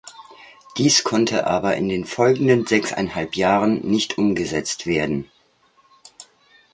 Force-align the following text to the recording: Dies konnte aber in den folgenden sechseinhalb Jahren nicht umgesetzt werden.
Dies 0.79 1.03
konnte 1.03 1.45
aber 1.45 1.75
in 1.75 1.87
den 1.87 2.05
folgenden 2.05 2.65
sechseinhalb 2.65 3.35
Jahren 3.35 3.81
nicht 3.87 4.17
umgesetzt 4.17 4.87
werden. 4.87 5.29